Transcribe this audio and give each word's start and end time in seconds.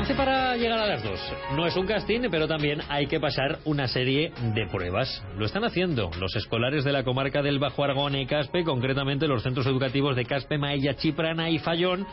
11 0.00 0.14
para 0.14 0.56
llegar 0.56 0.78
a 0.78 0.86
las 0.86 1.04
2. 1.04 1.20
No 1.56 1.66
es 1.66 1.76
un 1.76 1.86
casting, 1.86 2.30
pero 2.30 2.48
también 2.48 2.80
hay 2.88 3.06
que 3.06 3.20
pasar 3.20 3.58
una 3.66 3.86
serie 3.86 4.32
de 4.54 4.66
pruebas. 4.66 5.22
Lo 5.36 5.44
están 5.44 5.62
haciendo 5.62 6.10
los 6.18 6.34
escolares 6.36 6.84
de 6.84 6.92
la 6.92 7.04
comarca 7.04 7.42
del 7.42 7.58
Bajo 7.58 7.84
Aragón 7.84 8.16
y 8.16 8.24
Caspe, 8.24 8.64
concretamente 8.64 9.28
los 9.28 9.42
centros 9.42 9.66
educativos 9.66 10.16
de 10.16 10.24
Caspe, 10.24 10.56
Maella, 10.56 10.94
Chiprana 10.94 11.50
y 11.50 11.58
Fallón, 11.58 12.06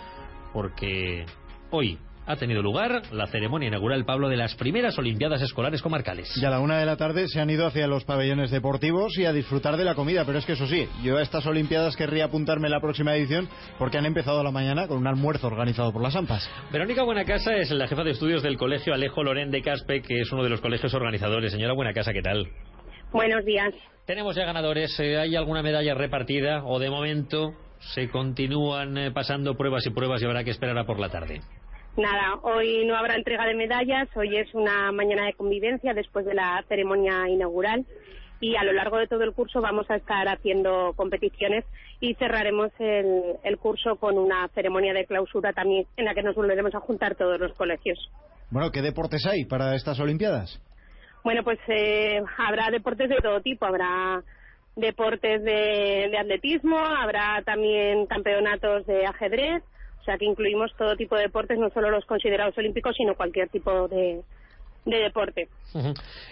porque 0.51 1.25
hoy 1.71 1.97
ha 2.27 2.35
tenido 2.35 2.61
lugar 2.61 3.01
la 3.13 3.27
ceremonia 3.27 3.69
inaugural, 3.69 4.05
Pablo, 4.05 4.27
de 4.27 4.35
las 4.35 4.53
primeras 4.55 4.97
Olimpiadas 4.99 5.41
Escolares 5.41 5.81
Comarcales. 5.81 6.29
Y 6.35 6.45
a 6.45 6.49
la 6.49 6.59
una 6.59 6.77
de 6.77 6.85
la 6.85 6.97
tarde 6.97 7.27
se 7.29 7.39
han 7.39 7.49
ido 7.49 7.65
hacia 7.65 7.87
los 7.87 8.03
pabellones 8.03 8.51
deportivos 8.51 9.17
y 9.17 9.25
a 9.25 9.31
disfrutar 9.31 9.77
de 9.77 9.85
la 9.85 9.95
comida. 9.95 10.25
Pero 10.25 10.37
es 10.37 10.45
que 10.45 10.51
eso 10.51 10.67
sí, 10.67 10.87
yo 11.01 11.17
a 11.17 11.21
estas 11.21 11.45
Olimpiadas 11.45 11.95
querría 11.95 12.25
apuntarme 12.25 12.69
la 12.69 12.81
próxima 12.81 13.15
edición 13.15 13.47
porque 13.79 13.97
han 13.97 14.05
empezado 14.05 14.41
a 14.41 14.43
la 14.43 14.51
mañana 14.51 14.87
con 14.87 14.97
un 14.97 15.07
almuerzo 15.07 15.47
organizado 15.47 15.93
por 15.93 16.03
las 16.03 16.15
AMPAs. 16.15 16.49
Verónica 16.71 17.03
Buenacasa 17.03 17.55
es 17.55 17.71
la 17.71 17.87
jefa 17.87 18.03
de 18.03 18.11
estudios 18.11 18.43
del 18.43 18.57
Colegio 18.57 18.93
Alejo 18.93 19.23
Lorén 19.23 19.49
de 19.49 19.61
Caspe, 19.61 20.01
que 20.01 20.19
es 20.19 20.31
uno 20.31 20.43
de 20.43 20.49
los 20.49 20.59
colegios 20.59 20.93
organizadores. 20.93 21.53
Señora 21.53 21.73
Buenacasa, 21.73 22.11
¿qué 22.11 22.21
tal? 22.21 22.47
Buenos 23.13 23.45
días. 23.45 23.73
Tenemos 24.05 24.35
ya 24.35 24.43
ganadores. 24.43 24.99
Eh, 24.99 25.17
¿Hay 25.17 25.35
alguna 25.37 25.63
medalla 25.63 25.93
repartida 25.93 26.65
o 26.65 26.77
de 26.77 26.89
momento 26.89 27.53
se 27.93 28.09
continúan 28.09 28.97
eh, 28.97 29.11
pasando 29.11 29.55
pruebas 29.55 29.85
y 29.85 29.91
pruebas 29.91 30.21
y 30.21 30.25
habrá 30.25 30.43
que 30.43 30.51
esperar 30.51 30.77
a 30.77 30.85
por 30.85 30.99
la 30.99 31.09
tarde? 31.09 31.41
Nada, 31.97 32.35
hoy 32.43 32.85
no 32.85 32.95
habrá 32.95 33.15
entrega 33.15 33.47
de 33.47 33.55
medallas, 33.55 34.07
hoy 34.15 34.37
es 34.37 34.53
una 34.53 34.91
mañana 34.91 35.25
de 35.25 35.33
convivencia 35.33 35.95
después 35.95 36.27
de 36.27 36.35
la 36.35 36.63
ceremonia 36.67 37.27
inaugural 37.27 37.87
y 38.39 38.55
a 38.55 38.63
lo 38.63 38.71
largo 38.71 38.97
de 38.97 39.07
todo 39.07 39.23
el 39.23 39.33
curso 39.33 39.61
vamos 39.61 39.89
a 39.89 39.95
estar 39.95 40.27
haciendo 40.27 40.93
competiciones 40.95 41.65
y 41.99 42.13
cerraremos 42.13 42.69
el, 42.77 43.57
curso 43.57 43.95
con 43.95 44.19
una 44.19 44.47
ceremonia 44.49 44.93
de 44.93 45.07
clausura 45.07 45.53
también 45.53 45.87
en 45.97 46.05
la 46.05 46.13
que 46.13 46.21
nos 46.21 46.35
volveremos 46.35 46.75
a 46.75 46.81
juntar 46.81 47.15
todos 47.15 47.39
los 47.39 47.57
colegios. 47.57 47.97
Bueno, 48.51 48.69
¿qué 48.71 48.83
deportes 48.83 49.25
hay 49.25 49.45
para 49.45 49.73
estas 49.73 49.99
Olimpiadas? 49.99 50.61
Bueno, 51.23 51.43
pues 51.43 51.57
eh, 51.67 52.21
habrá 52.37 52.69
deportes 52.69 53.09
de 53.09 53.17
todo 53.23 53.41
tipo, 53.41 53.65
habrá 53.65 54.21
deportes 54.75 55.43
de 55.43 56.15
atletismo, 56.15 56.77
habrá 56.77 57.41
también 57.43 58.05
campeonatos 58.05 58.85
de 58.85 59.03
ajedrez, 59.07 59.63
o 59.99 60.03
sea 60.03 60.17
que 60.17 60.25
incluimos 60.25 60.71
todo 60.77 60.95
tipo 60.95 61.15
de 61.15 61.23
deportes, 61.23 61.57
no 61.59 61.69
solo 61.69 61.89
los 61.89 62.05
considerados 62.05 62.57
olímpicos, 62.57 62.95
sino 62.95 63.15
cualquier 63.15 63.49
tipo 63.49 63.87
de, 63.87 64.21
deporte. 64.85 65.49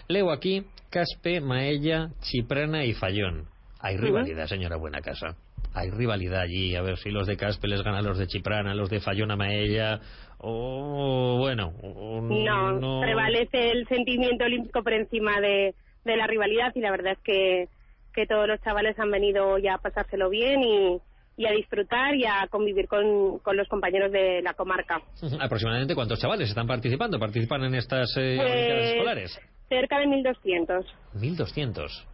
Leo 0.08 0.32
aquí 0.32 0.64
Caspe, 0.90 1.42
Maella, 1.42 2.10
Chiprana 2.22 2.86
y 2.86 2.94
Fallón. 2.94 3.46
Hay 3.82 3.98
rivalidad, 3.98 4.48
señora 4.48 4.78
Buena 4.78 5.02
Casa. 5.02 5.36
Hay 5.74 5.90
rivalidad 5.92 6.42
allí, 6.42 6.74
a 6.76 6.82
ver 6.82 6.98
si 6.98 7.10
los 7.10 7.28
de 7.28 7.36
Caspe 7.36 7.68
les 7.68 7.84
ganan 7.84 8.06
los 8.06 8.18
de 8.18 8.28
Chiprana, 8.28 8.74
los 8.74 8.90
de 8.90 9.02
Fallón 9.02 9.32
a 9.32 9.36
Maella, 9.36 10.00
o 10.38 11.38
bueno... 11.38 11.74
no, 11.82 13.02
prevalece 13.02 13.72
el 13.72 13.86
sentimiento 13.88 14.46
olímpico 14.46 14.84
por 14.84 14.94
encima 14.94 15.42
de, 15.42 15.76
de 16.06 16.16
la 16.16 16.28
rivalidad 16.28 16.72
y 16.76 16.80
la 16.80 16.92
verdad 16.92 17.14
es 17.14 17.20
que, 17.20 17.68
que 18.14 18.26
todos 18.26 18.48
los 18.48 18.62
chavales 18.62 18.98
han 18.98 19.12
venido 19.12 19.58
ya 19.58 19.74
a 19.74 19.80
pasárselo 19.80 20.30
bien 20.30 20.64
y, 20.64 21.02
y 21.38 21.46
a 21.46 21.52
disfrutar 21.52 22.16
y 22.16 22.26
a 22.26 22.48
convivir 22.50 22.88
con, 22.88 23.40
con 23.40 23.58
los 23.58 23.68
compañeros 23.68 24.12
de 24.12 24.42
la 24.42 24.54
comarca. 24.54 25.02
¿Aproximadamente 25.40 25.96
cuántos 25.96 26.20
chavales 26.20 26.50
están 26.50 26.68
participando? 26.68 27.20
¿Participan 27.20 27.64
en 27.64 27.76
estas 27.76 28.16
eh, 28.18 28.36
pues, 28.38 28.92
escolares? 28.92 29.40
Cerca 29.70 30.00
de 30.00 30.06
1.200. 30.06 30.86
1.200. 31.16 32.06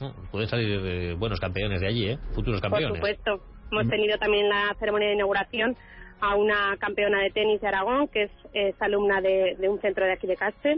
Ah, 0.00 0.12
pueden 0.30 0.48
salir 0.48 0.80
eh, 0.84 1.14
buenos 1.14 1.40
campeones 1.40 1.80
de 1.80 1.86
allí, 1.86 2.08
¿eh? 2.10 2.18
Futuros 2.34 2.60
campeones. 2.60 2.88
Por 2.88 2.96
supuesto. 2.98 3.54
Hemos 3.72 3.88
tenido 3.88 4.18
también 4.18 4.48
la 4.48 4.74
ceremonia 4.78 5.08
de 5.08 5.14
inauguración 5.14 5.74
a 6.20 6.36
una 6.36 6.76
campeona 6.78 7.22
de 7.22 7.30
tenis 7.30 7.60
de 7.60 7.68
Aragón, 7.68 8.08
que 8.08 8.30
es, 8.52 8.74
alumna 8.80 9.20
de, 9.20 9.56
un 9.68 9.80
centro 9.80 10.04
de 10.04 10.12
aquí 10.12 10.26
de 10.26 10.36
Caspe. 10.36 10.76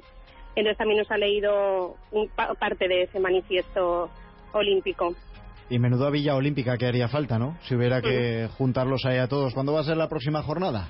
Entonces 0.54 0.78
también 0.78 0.98
nos 0.98 1.10
ha 1.10 1.18
leído 1.18 1.96
un, 2.12 2.28
parte 2.28 2.88
de 2.88 3.02
ese 3.02 3.20
manifiesto 3.20 4.08
olímpico. 4.52 5.14
Y 5.68 5.78
menudo 5.78 6.10
Villa 6.10 6.36
Olímpica 6.36 6.76
que 6.78 6.86
haría 6.86 7.08
falta, 7.08 7.38
¿no? 7.38 7.58
Si 7.62 7.74
hubiera 7.74 8.00
que 8.00 8.48
juntarlos 8.56 9.04
ahí 9.04 9.18
a 9.18 9.26
todos. 9.26 9.52
¿Cuándo 9.52 9.72
va 9.72 9.80
a 9.80 9.84
ser 9.84 9.96
la 9.96 10.08
próxima 10.08 10.42
jornada? 10.42 10.88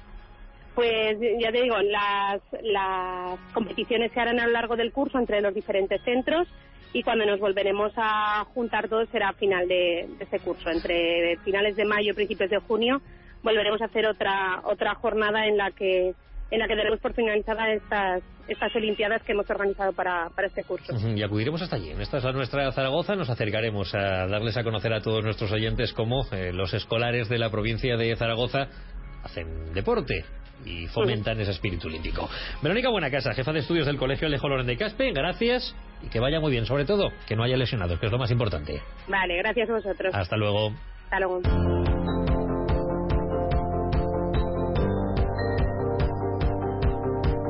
Pues 0.74 1.16
ya 1.40 1.50
te 1.50 1.62
digo, 1.62 1.76
las, 1.78 2.42
las 2.62 3.40
competiciones 3.54 4.12
se 4.12 4.20
harán 4.20 4.38
a 4.40 4.46
lo 4.46 4.52
largo 4.52 4.76
del 4.76 4.92
curso 4.92 5.18
entre 5.18 5.40
los 5.40 5.54
diferentes 5.54 6.02
centros 6.02 6.46
y 6.92 7.02
cuando 7.02 7.24
nos 7.24 7.40
volveremos 7.40 7.92
a 7.96 8.44
juntar 8.52 8.88
todos 8.88 9.08
será 9.08 9.30
a 9.30 9.32
final 9.32 9.66
de, 9.66 10.06
de 10.18 10.24
este 10.24 10.38
curso. 10.40 10.68
Entre 10.68 11.38
finales 11.38 11.76
de 11.76 11.86
mayo 11.86 12.10
y 12.10 12.14
principios 12.14 12.50
de 12.50 12.58
junio 12.58 13.00
volveremos 13.42 13.80
a 13.80 13.86
hacer 13.86 14.06
otra, 14.06 14.60
otra 14.64 14.94
jornada 14.96 15.46
en 15.46 15.56
la 15.56 15.70
que 15.70 16.14
en 16.50 16.58
la 16.58 16.68
que 16.68 16.76
daremos 16.76 17.00
por 17.00 17.14
finalizada 17.14 17.72
estas, 17.72 18.22
estas 18.48 18.74
Olimpiadas 18.76 19.22
que 19.22 19.32
hemos 19.32 19.48
organizado 19.50 19.92
para, 19.92 20.30
para 20.30 20.48
este 20.48 20.62
curso. 20.64 20.94
Y 21.08 21.22
acudiremos 21.22 21.62
hasta 21.62 21.76
allí. 21.76 21.90
En 21.90 22.00
esta 22.00 22.18
es 22.18 22.24
nuestra 22.34 22.70
Zaragoza. 22.72 23.16
Nos 23.16 23.30
acercaremos 23.30 23.94
a 23.94 24.26
darles 24.26 24.56
a 24.56 24.62
conocer 24.62 24.92
a 24.92 25.00
todos 25.00 25.24
nuestros 25.24 25.50
oyentes 25.52 25.92
cómo 25.92 26.24
eh, 26.32 26.52
los 26.52 26.72
escolares 26.74 27.28
de 27.28 27.38
la 27.38 27.50
provincia 27.50 27.96
de 27.96 28.14
Zaragoza 28.16 28.68
hacen 29.24 29.72
deporte 29.74 30.24
y 30.64 30.86
fomentan 30.86 31.40
ese 31.40 31.50
espíritu 31.50 31.88
olímpico. 31.88 32.28
Verónica 32.62 32.88
Buenacasa, 32.90 33.34
jefa 33.34 33.52
de 33.52 33.60
estudios 33.60 33.86
del 33.86 33.98
Colegio 33.98 34.26
Alejo 34.26 34.48
Loren 34.48 34.66
de 34.66 34.76
Caspe, 34.76 35.12
gracias 35.12 35.74
y 36.02 36.08
que 36.08 36.20
vaya 36.20 36.40
muy 36.40 36.50
bien. 36.50 36.66
Sobre 36.66 36.84
todo, 36.84 37.10
que 37.26 37.36
no 37.36 37.42
haya 37.42 37.56
lesionados, 37.56 37.98
que 37.98 38.06
es 38.06 38.12
lo 38.12 38.18
más 38.18 38.30
importante. 38.30 38.80
Vale, 39.08 39.36
gracias 39.38 39.68
a 39.68 39.74
vosotros. 39.74 40.14
Hasta 40.14 40.36
luego. 40.36 40.72
Hasta 41.04 41.20
luego. 41.20 41.85